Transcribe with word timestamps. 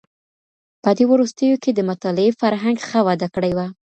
په 0.83 0.89
دې 0.97 1.05
وروستيو 1.11 1.61
کي 1.63 1.71
د 1.73 1.79
مطالعې 1.89 2.37
فرهنګ 2.41 2.77
ښه 2.87 2.99
وده 3.07 3.27
کړې 3.35 3.51
وه. 3.57 3.67